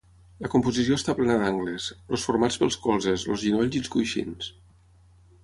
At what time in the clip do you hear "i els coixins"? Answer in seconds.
3.79-4.51